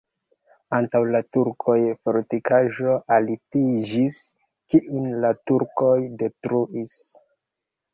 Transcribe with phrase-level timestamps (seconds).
[0.77, 1.75] Antaŭ la turkoj
[2.07, 4.21] fortikaĵo altiĝis,
[4.75, 7.03] kiun la turkoj detruis.